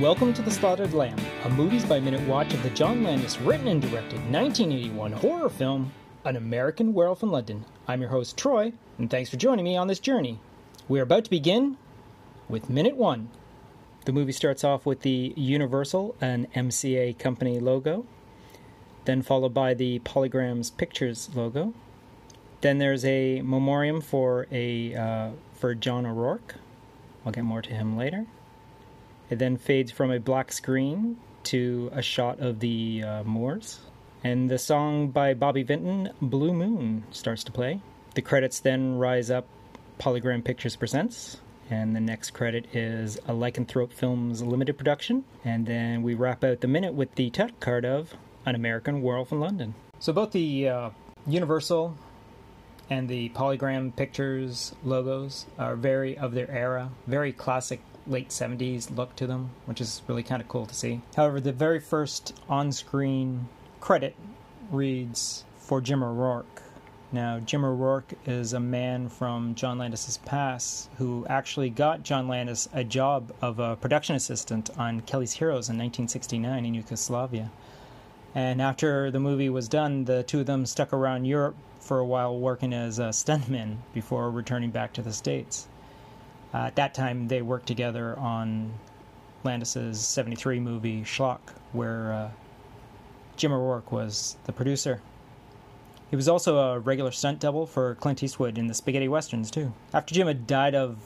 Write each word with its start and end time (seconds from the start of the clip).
Welcome 0.00 0.32
to 0.34 0.42
The 0.42 0.50
Slaughtered 0.52 0.94
Lamb, 0.94 1.18
a 1.42 1.50
movies 1.50 1.84
by 1.84 1.98
minute 1.98 2.20
watch 2.28 2.54
of 2.54 2.62
the 2.62 2.70
John 2.70 3.02
Landis 3.02 3.40
written 3.40 3.66
and 3.66 3.82
directed 3.82 4.20
1981 4.30 5.10
horror 5.10 5.48
film, 5.48 5.92
An 6.24 6.36
American 6.36 6.94
Werewolf 6.94 7.24
in 7.24 7.30
London. 7.32 7.64
I'm 7.88 8.00
your 8.00 8.10
host, 8.10 8.36
Troy, 8.36 8.74
and 8.96 9.10
thanks 9.10 9.28
for 9.28 9.38
joining 9.38 9.64
me 9.64 9.76
on 9.76 9.88
this 9.88 9.98
journey. 9.98 10.38
We're 10.86 11.02
about 11.02 11.24
to 11.24 11.30
begin 11.30 11.78
with 12.48 12.70
Minute 12.70 12.96
1. 12.96 13.28
The 14.04 14.12
movie 14.12 14.30
starts 14.30 14.62
off 14.62 14.86
with 14.86 15.00
the 15.00 15.34
Universal 15.36 16.14
and 16.20 16.48
MCA 16.52 17.18
company 17.18 17.58
logo, 17.58 18.06
then 19.04 19.20
followed 19.20 19.52
by 19.52 19.74
the 19.74 19.98
Polygrams 19.98 20.76
Pictures 20.76 21.28
logo. 21.34 21.74
Then 22.60 22.78
there's 22.78 23.04
a 23.04 23.42
memoriam 23.42 24.00
for 24.00 24.46
a 24.52 24.94
uh, 24.94 25.30
for 25.54 25.74
John 25.74 26.06
O'Rourke. 26.06 26.54
I'll 27.26 27.32
get 27.32 27.42
more 27.42 27.62
to 27.62 27.74
him 27.74 27.96
later. 27.96 28.26
It 29.30 29.38
then 29.38 29.56
fades 29.56 29.92
from 29.92 30.10
a 30.10 30.18
black 30.18 30.52
screen 30.52 31.18
to 31.44 31.90
a 31.92 32.02
shot 32.02 32.40
of 32.40 32.60
the 32.60 33.02
uh, 33.02 33.24
moors. 33.24 33.80
And 34.24 34.50
the 34.50 34.58
song 34.58 35.08
by 35.08 35.34
Bobby 35.34 35.62
Vinton, 35.62 36.10
Blue 36.20 36.52
Moon, 36.52 37.04
starts 37.10 37.44
to 37.44 37.52
play. 37.52 37.80
The 38.14 38.22
credits 38.22 38.60
then 38.60 38.98
rise 38.98 39.30
up 39.30 39.46
Polygram 39.98 40.42
Pictures 40.42 40.76
Presents. 40.76 41.40
And 41.70 41.94
the 41.94 42.00
next 42.00 42.30
credit 42.30 42.74
is 42.74 43.16
a 43.26 43.32
Lycanthrope 43.32 43.92
Films 43.92 44.42
limited 44.42 44.78
production. 44.78 45.24
And 45.44 45.66
then 45.66 46.02
we 46.02 46.14
wrap 46.14 46.42
out 46.42 46.60
the 46.60 46.68
minute 46.68 46.94
with 46.94 47.14
the 47.14 47.30
title 47.30 47.56
card 47.60 47.84
of 47.84 48.14
An 48.46 48.54
American 48.54 49.02
Werewolf 49.02 49.32
in 49.32 49.40
London. 49.40 49.74
So 49.98 50.12
both 50.12 50.32
the 50.32 50.68
uh, 50.68 50.90
Universal 51.26 51.96
and 52.90 53.08
the 53.08 53.28
Polygram 53.30 53.94
Pictures 53.94 54.74
logos 54.82 55.44
are 55.58 55.76
very 55.76 56.16
of 56.16 56.32
their 56.32 56.50
era, 56.50 56.90
very 57.06 57.32
classic 57.32 57.80
late 58.08 58.30
70s 58.30 58.96
look 58.96 59.14
to 59.16 59.26
them, 59.26 59.50
which 59.66 59.80
is 59.80 60.02
really 60.08 60.22
kind 60.22 60.40
of 60.40 60.48
cool 60.48 60.66
to 60.66 60.74
see. 60.74 61.02
However, 61.16 61.40
the 61.40 61.52
very 61.52 61.80
first 61.80 62.38
on 62.48 62.72
screen 62.72 63.48
credit 63.80 64.14
reads 64.70 65.44
for 65.58 65.80
Jim 65.80 66.02
O'Rourke. 66.02 66.62
Now, 67.10 67.40
Jim 67.40 67.64
O'Rourke 67.64 68.12
is 68.26 68.52
a 68.52 68.60
man 68.60 69.08
from 69.08 69.54
John 69.54 69.78
Landis's 69.78 70.18
past 70.18 70.90
who 70.98 71.26
actually 71.28 71.70
got 71.70 72.02
John 72.02 72.28
Landis 72.28 72.68
a 72.74 72.84
job 72.84 73.32
of 73.40 73.58
a 73.58 73.76
production 73.76 74.14
assistant 74.14 74.68
on 74.76 75.00
Kelly's 75.00 75.32
Heroes 75.32 75.70
in 75.70 75.76
1969 75.78 76.66
in 76.66 76.74
Yugoslavia. 76.74 77.50
And 78.34 78.60
after 78.60 79.10
the 79.10 79.20
movie 79.20 79.48
was 79.48 79.68
done, 79.68 80.04
the 80.04 80.22
two 80.22 80.40
of 80.40 80.46
them 80.46 80.66
stuck 80.66 80.92
around 80.92 81.24
Europe 81.24 81.56
for 81.80 81.98
a 81.98 82.04
while 82.04 82.38
working 82.38 82.74
as 82.74 82.98
a 82.98 83.10
stuntmen 83.12 83.78
before 83.94 84.30
returning 84.30 84.70
back 84.70 84.92
to 84.92 85.02
the 85.02 85.12
States. 85.12 85.66
Uh, 86.52 86.58
at 86.58 86.76
that 86.76 86.94
time, 86.94 87.28
they 87.28 87.42
worked 87.42 87.66
together 87.66 88.18
on 88.18 88.72
Landis's 89.44 90.00
73 90.00 90.60
movie 90.60 91.02
Schlock, 91.02 91.40
where 91.72 92.12
uh, 92.12 92.30
Jim 93.36 93.52
O'Rourke 93.52 93.92
was 93.92 94.36
the 94.44 94.52
producer. 94.52 95.00
He 96.10 96.16
was 96.16 96.28
also 96.28 96.58
a 96.58 96.78
regular 96.78 97.10
stunt 97.10 97.40
double 97.40 97.66
for 97.66 97.94
Clint 97.96 98.22
Eastwood 98.22 98.56
in 98.56 98.66
the 98.66 98.74
spaghetti 98.74 99.08
westerns, 99.08 99.50
too. 99.50 99.72
After 99.92 100.14
Jim 100.14 100.26
had 100.26 100.46
died 100.46 100.74
of 100.74 100.96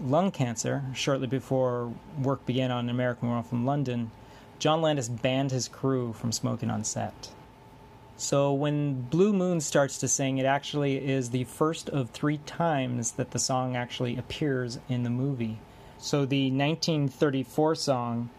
lung 0.00 0.30
cancer 0.30 0.84
shortly 0.94 1.26
before 1.26 1.92
work 2.18 2.44
began 2.44 2.70
on 2.70 2.88
American 2.90 3.28
Werewolf 3.28 3.52
in 3.52 3.64
London, 3.64 4.10
John 4.58 4.82
Landis 4.82 5.08
banned 5.08 5.50
his 5.50 5.68
crew 5.68 6.12
from 6.12 6.32
smoking 6.32 6.70
on 6.70 6.84
set. 6.84 7.30
So 8.22 8.52
when 8.52 9.02
Blue 9.02 9.32
Moon 9.32 9.60
starts 9.60 9.98
to 9.98 10.06
sing, 10.06 10.38
it 10.38 10.46
actually 10.46 10.96
is 11.10 11.30
the 11.30 11.42
first 11.42 11.88
of 11.90 12.10
three 12.10 12.38
times 12.38 13.10
that 13.12 13.32
the 13.32 13.40
song 13.40 13.74
actually 13.74 14.16
appears 14.16 14.78
in 14.88 15.02
the 15.02 15.10
movie. 15.10 15.58
So 15.98 16.24
the 16.24 16.44
1934 16.44 17.74
song, 17.74 18.30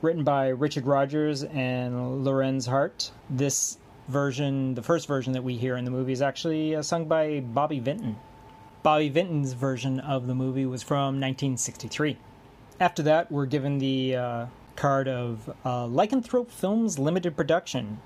written 0.00 0.24
by 0.24 0.48
Richard 0.48 0.86
Rodgers 0.86 1.44
and 1.44 2.24
Lorenz 2.24 2.64
Hart, 2.64 3.10
this 3.28 3.76
version, 4.08 4.74
the 4.74 4.82
first 4.82 5.06
version 5.06 5.34
that 5.34 5.44
we 5.44 5.58
hear 5.58 5.76
in 5.76 5.84
the 5.84 5.90
movie, 5.90 6.12
is 6.12 6.22
actually 6.22 6.74
uh, 6.74 6.80
sung 6.80 7.04
by 7.04 7.40
Bobby 7.40 7.80
Vinton. 7.80 8.16
Bobby 8.82 9.10
Vinton's 9.10 9.52
version 9.52 10.00
of 10.00 10.26
the 10.26 10.34
movie 10.34 10.64
was 10.64 10.82
from 10.82 11.20
1963. 11.20 12.16
After 12.80 13.02
that, 13.02 13.30
we're 13.30 13.44
given 13.44 13.76
the 13.76 14.16
uh, 14.16 14.46
card 14.74 15.06
of 15.06 15.50
uh, 15.66 15.84
Lycanthrope 15.84 16.50
Films 16.50 16.98
Limited 16.98 17.36
Production, 17.36 18.00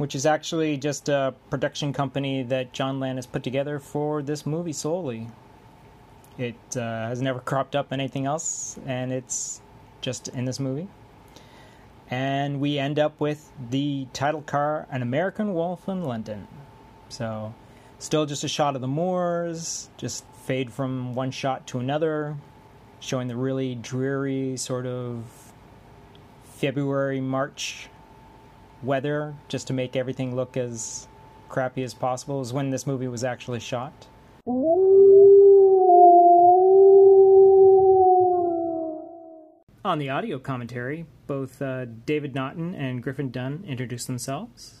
which 0.00 0.14
is 0.14 0.24
actually 0.24 0.78
just 0.78 1.10
a 1.10 1.34
production 1.50 1.92
company 1.92 2.42
that 2.42 2.72
John 2.72 3.00
Landis 3.00 3.26
put 3.26 3.42
together 3.42 3.78
for 3.78 4.22
this 4.22 4.46
movie 4.46 4.72
solely. 4.72 5.28
It 6.38 6.56
uh, 6.74 7.08
has 7.08 7.20
never 7.20 7.38
cropped 7.38 7.76
up 7.76 7.92
anything 7.92 8.24
else, 8.24 8.78
and 8.86 9.12
it's 9.12 9.60
just 10.00 10.28
in 10.28 10.46
this 10.46 10.58
movie. 10.58 10.88
And 12.08 12.62
we 12.62 12.78
end 12.78 12.98
up 12.98 13.20
with 13.20 13.52
the 13.68 14.06
title 14.14 14.40
car, 14.40 14.86
An 14.90 15.02
American 15.02 15.52
Wolf 15.52 15.86
in 15.86 16.02
London. 16.02 16.48
So, 17.10 17.54
still 17.98 18.24
just 18.24 18.42
a 18.42 18.48
shot 18.48 18.76
of 18.76 18.80
the 18.80 18.88
moors, 18.88 19.90
just 19.98 20.24
fade 20.46 20.72
from 20.72 21.14
one 21.14 21.30
shot 21.30 21.66
to 21.66 21.78
another, 21.78 22.38
showing 23.00 23.28
the 23.28 23.36
really 23.36 23.74
dreary 23.74 24.56
sort 24.56 24.86
of 24.86 25.52
February, 26.54 27.20
March 27.20 27.90
weather 28.82 29.34
just 29.48 29.66
to 29.68 29.72
make 29.72 29.96
everything 29.96 30.34
look 30.34 30.56
as 30.56 31.08
crappy 31.48 31.82
as 31.82 31.94
possible 31.94 32.40
is 32.40 32.52
when 32.52 32.70
this 32.70 32.86
movie 32.86 33.08
was 33.08 33.24
actually 33.24 33.60
shot. 33.60 34.06
On 39.82 39.98
the 39.98 40.10
audio 40.10 40.38
commentary, 40.38 41.06
both 41.26 41.60
uh, 41.62 41.86
David 42.04 42.34
Naughton 42.34 42.74
and 42.74 43.02
Griffin 43.02 43.30
Dunne 43.30 43.64
introduced 43.66 44.06
themselves. 44.06 44.80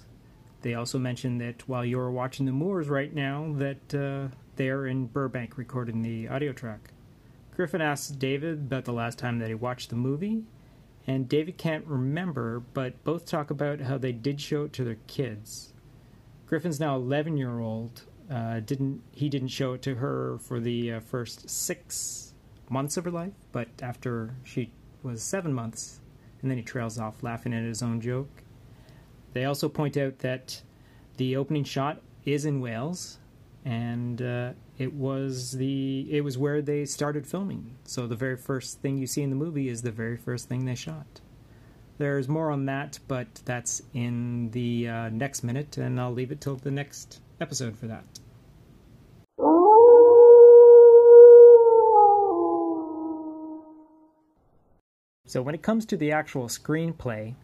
They 0.60 0.74
also 0.74 0.98
mentioned 0.98 1.40
that 1.40 1.66
while 1.66 1.84
you're 1.84 2.10
watching 2.10 2.44
the 2.44 2.52
Moors 2.52 2.88
right 2.88 3.12
now, 3.14 3.54
that 3.56 3.94
uh, 3.94 4.34
they're 4.56 4.86
in 4.86 5.06
Burbank 5.06 5.56
recording 5.56 6.02
the 6.02 6.28
audio 6.28 6.52
track. 6.52 6.90
Griffin 7.56 7.80
asks 7.80 8.08
David 8.08 8.58
about 8.58 8.84
the 8.84 8.92
last 8.92 9.18
time 9.18 9.38
that 9.38 9.48
he 9.48 9.54
watched 9.54 9.88
the 9.88 9.96
movie, 9.96 10.44
and 11.06 11.28
David 11.28 11.58
can't 11.58 11.86
remember, 11.86 12.60
but 12.60 13.02
both 13.04 13.26
talk 13.26 13.50
about 13.50 13.80
how 13.80 13.98
they 13.98 14.12
did 14.12 14.40
show 14.40 14.64
it 14.64 14.72
to 14.74 14.84
their 14.84 14.98
kids. 15.06 15.72
Griffin's 16.46 16.80
now 16.80 16.96
11 16.96 17.36
year 17.36 17.60
old. 17.60 18.02
Uh, 18.30 18.60
didn't 18.60 19.02
he 19.12 19.28
didn't 19.28 19.48
show 19.48 19.72
it 19.72 19.82
to 19.82 19.96
her 19.96 20.38
for 20.38 20.60
the 20.60 20.92
uh, 20.92 21.00
first 21.00 21.50
six 21.50 22.34
months 22.68 22.96
of 22.96 23.04
her 23.04 23.10
life, 23.10 23.32
but 23.50 23.68
after 23.82 24.34
she 24.44 24.70
was 25.02 25.22
seven 25.22 25.52
months, 25.52 26.00
and 26.40 26.50
then 26.50 26.58
he 26.58 26.62
trails 26.62 26.98
off 26.98 27.22
laughing 27.22 27.52
at 27.52 27.64
his 27.64 27.82
own 27.82 28.00
joke. 28.00 28.42
They 29.32 29.44
also 29.44 29.68
point 29.68 29.96
out 29.96 30.18
that 30.20 30.62
the 31.16 31.36
opening 31.36 31.64
shot 31.64 32.00
is 32.24 32.44
in 32.44 32.60
Wales, 32.60 33.18
and 33.64 34.22
uh, 34.22 34.52
it 34.80 34.94
was 34.94 35.52
the 35.52 36.08
it 36.10 36.22
was 36.22 36.38
where 36.38 36.62
they 36.62 36.86
started 36.86 37.26
filming. 37.26 37.76
So 37.84 38.06
the 38.06 38.16
very 38.16 38.38
first 38.38 38.80
thing 38.80 38.96
you 38.96 39.06
see 39.06 39.20
in 39.22 39.28
the 39.28 39.36
movie 39.36 39.68
is 39.68 39.82
the 39.82 39.90
very 39.90 40.16
first 40.16 40.48
thing 40.48 40.64
they 40.64 40.74
shot. 40.74 41.20
There's 41.98 42.30
more 42.30 42.50
on 42.50 42.64
that, 42.64 42.98
but 43.06 43.28
that's 43.44 43.82
in 43.92 44.50
the 44.52 44.88
uh, 44.88 45.08
next 45.10 45.44
minute, 45.44 45.76
and 45.76 46.00
I'll 46.00 46.14
leave 46.14 46.32
it 46.32 46.40
till 46.40 46.56
the 46.56 46.70
next 46.70 47.20
episode 47.42 47.76
for 47.76 47.88
that. 47.88 48.06
So 55.26 55.42
when 55.42 55.54
it 55.54 55.60
comes 55.60 55.84
to 55.86 55.98
the 55.98 56.12
actual 56.12 56.46
screenplay, 56.46 57.34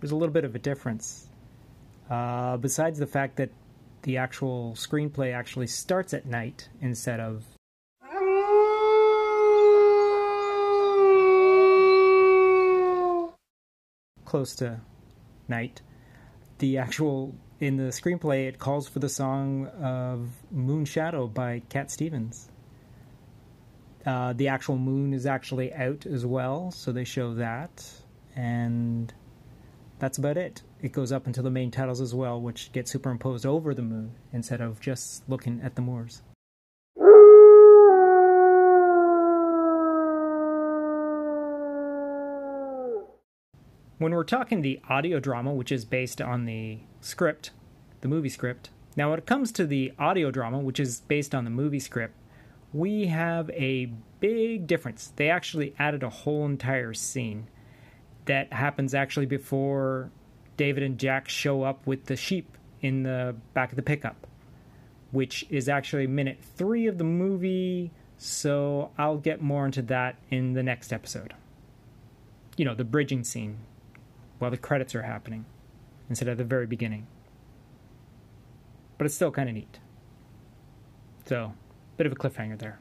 there's 0.00 0.12
a 0.12 0.16
little 0.16 0.34
bit 0.34 0.44
of 0.44 0.54
a 0.54 0.58
difference. 0.58 1.28
Uh, 2.10 2.58
besides 2.58 2.98
the 2.98 3.06
fact 3.06 3.36
that 3.36 3.48
the 4.02 4.16
actual 4.16 4.74
screenplay 4.74 5.32
actually 5.32 5.66
starts 5.66 6.14
at 6.14 6.26
night 6.26 6.68
instead 6.80 7.20
of 7.20 7.44
close 14.24 14.54
to 14.56 14.80
night. 15.48 15.80
The 16.58 16.78
actual 16.78 17.34
in 17.60 17.76
the 17.76 17.84
screenplay 17.84 18.46
it 18.46 18.58
calls 18.58 18.88
for 18.88 18.98
the 18.98 19.08
song 19.08 19.66
of 19.80 20.28
Moon 20.50 20.84
Shadow 20.84 21.26
by 21.26 21.62
Cat 21.68 21.90
Stevens. 21.90 22.50
Uh, 24.06 24.32
the 24.32 24.48
actual 24.48 24.76
moon 24.76 25.12
is 25.12 25.26
actually 25.26 25.72
out 25.72 26.06
as 26.06 26.24
well, 26.24 26.70
so 26.70 26.92
they 26.92 27.04
show 27.04 27.34
that, 27.34 27.84
and 28.36 29.12
that's 29.98 30.18
about 30.18 30.36
it. 30.36 30.62
It 30.80 30.92
goes 30.92 31.10
up 31.12 31.26
into 31.26 31.42
the 31.42 31.50
main 31.50 31.70
titles 31.70 32.00
as 32.00 32.14
well, 32.14 32.40
which 32.40 32.72
get 32.72 32.88
superimposed 32.88 33.44
over 33.44 33.74
the 33.74 33.82
moon 33.82 34.12
instead 34.32 34.60
of 34.60 34.80
just 34.80 35.28
looking 35.28 35.60
at 35.62 35.74
the 35.74 35.82
moors. 35.82 36.22
When 43.98 44.12
we're 44.12 44.22
talking 44.22 44.62
the 44.62 44.80
audio 44.88 45.18
drama, 45.18 45.52
which 45.52 45.72
is 45.72 45.84
based 45.84 46.22
on 46.22 46.44
the 46.44 46.78
script, 47.00 47.50
the 48.00 48.06
movie 48.06 48.28
script, 48.28 48.70
now 48.96 49.10
when 49.10 49.18
it 49.18 49.26
comes 49.26 49.50
to 49.52 49.66
the 49.66 49.92
audio 49.98 50.30
drama, 50.30 50.60
which 50.60 50.78
is 50.78 51.00
based 51.00 51.34
on 51.34 51.42
the 51.42 51.50
movie 51.50 51.80
script, 51.80 52.14
we 52.72 53.06
have 53.06 53.50
a 53.50 53.86
big 54.20 54.68
difference. 54.68 55.12
They 55.16 55.28
actually 55.28 55.74
added 55.80 56.04
a 56.04 56.10
whole 56.10 56.44
entire 56.44 56.94
scene. 56.94 57.48
That 58.28 58.52
happens 58.52 58.94
actually 58.94 59.26
before 59.26 60.10
David 60.56 60.82
and 60.82 60.98
Jack 60.98 61.28
show 61.28 61.62
up 61.62 61.86
with 61.86 62.04
the 62.04 62.16
sheep 62.16 62.56
in 62.80 63.02
the 63.02 63.34
back 63.54 63.70
of 63.70 63.76
the 63.76 63.82
pickup, 63.82 64.26
which 65.10 65.46
is 65.50 65.68
actually 65.68 66.06
minute 66.06 66.38
three 66.56 66.86
of 66.86 66.98
the 66.98 67.04
movie. 67.04 67.90
So 68.18 68.90
I'll 68.98 69.16
get 69.16 69.40
more 69.40 69.64
into 69.64 69.82
that 69.82 70.16
in 70.30 70.52
the 70.52 70.62
next 70.62 70.92
episode. 70.92 71.34
You 72.56 72.64
know, 72.64 72.74
the 72.74 72.84
bridging 72.84 73.24
scene 73.24 73.58
while 74.38 74.50
the 74.50 74.56
credits 74.56 74.94
are 74.94 75.02
happening 75.02 75.46
instead 76.08 76.28
of 76.28 76.38
the 76.38 76.44
very 76.44 76.66
beginning. 76.66 77.06
But 78.98 79.06
it's 79.06 79.14
still 79.14 79.30
kind 79.30 79.48
of 79.48 79.54
neat. 79.54 79.78
So, 81.26 81.54
bit 81.96 82.06
of 82.06 82.12
a 82.12 82.16
cliffhanger 82.16 82.58
there. 82.58 82.78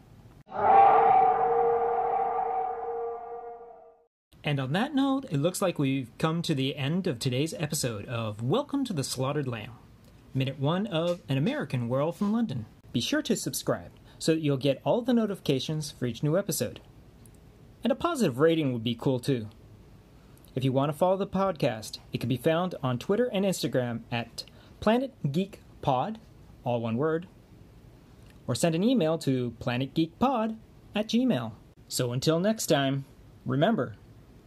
And 4.47 4.61
on 4.61 4.71
that 4.71 4.95
note, 4.95 5.25
it 5.29 5.41
looks 5.41 5.61
like 5.61 5.77
we've 5.77 6.09
come 6.17 6.41
to 6.43 6.55
the 6.55 6.77
end 6.77 7.05
of 7.05 7.19
today's 7.19 7.53
episode 7.55 8.05
of 8.05 8.41
Welcome 8.41 8.85
to 8.85 8.93
the 8.93 9.03
Slaughtered 9.03 9.45
Lamb, 9.45 9.73
minute 10.33 10.57
one 10.57 10.87
of 10.87 11.19
An 11.27 11.37
American 11.37 11.89
Werewolf 11.89 12.19
from 12.19 12.31
London. 12.31 12.65
Be 12.93 13.01
sure 13.01 13.21
to 13.23 13.35
subscribe 13.35 13.91
so 14.17 14.31
that 14.33 14.39
you'll 14.39 14.55
get 14.55 14.79
all 14.85 15.01
the 15.01 15.13
notifications 15.13 15.91
for 15.91 16.05
each 16.05 16.23
new 16.23 16.37
episode. 16.37 16.79
And 17.83 17.91
a 17.91 17.95
positive 17.95 18.39
rating 18.39 18.71
would 18.71 18.85
be 18.85 18.95
cool 18.95 19.19
too. 19.19 19.49
If 20.55 20.63
you 20.63 20.71
want 20.71 20.93
to 20.93 20.97
follow 20.97 21.17
the 21.17 21.27
podcast, 21.27 21.97
it 22.13 22.21
can 22.21 22.29
be 22.29 22.37
found 22.37 22.73
on 22.81 22.97
Twitter 22.97 23.25
and 23.25 23.43
Instagram 23.43 24.03
at 24.13 24.45
Planet 24.79 25.13
Geek 25.29 25.59
Pod, 25.81 26.19
all 26.63 26.79
one 26.79 26.95
word, 26.95 27.27
or 28.47 28.55
send 28.55 28.75
an 28.75 28.83
email 28.85 29.17
to 29.17 29.55
planetgeekpod 29.59 30.55
at 30.95 31.09
gmail. 31.09 31.51
So 31.89 32.13
until 32.13 32.39
next 32.39 32.67
time, 32.67 33.03
remember, 33.45 33.95